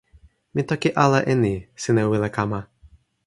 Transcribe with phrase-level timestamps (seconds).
[0.53, 2.59] mi toki ala e ni: sina wile kama.